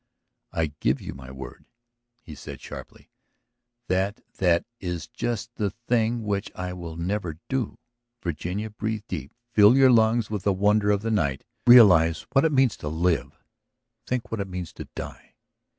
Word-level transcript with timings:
.""I 0.51 0.73
give 0.79 0.99
you 0.99 1.13
my 1.13 1.29
word," 1.29 1.65
he 2.23 2.33
said 2.33 2.59
sharply, 2.59 3.11
"that 3.87 4.21
that 4.39 4.65
is 4.79 5.07
just 5.07 5.53
the 5.57 5.69
thing 5.69 6.23
which 6.23 6.51
I 6.55 6.73
will 6.73 6.95
never 6.97 7.37
do. 7.49 7.77
Virginia, 8.23 8.71
breathe 8.71 9.03
deep, 9.07 9.31
fill 9.53 9.77
your 9.77 9.91
lungs 9.91 10.27
with 10.31 10.41
the 10.41 10.53
wonder 10.53 10.89
of 10.89 11.03
the 11.03 11.11
night; 11.11 11.43
realize 11.67 12.25
what 12.31 12.45
it 12.45 12.51
means 12.51 12.75
to 12.77 12.87
live; 12.87 13.43
think 14.07 14.31
what 14.31 14.41
it 14.41 14.47
means 14.47 14.73
to 14.73 14.85
die! 14.95 15.35